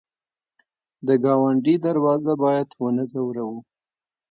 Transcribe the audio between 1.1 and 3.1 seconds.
ګاونډي دروازه باید ونه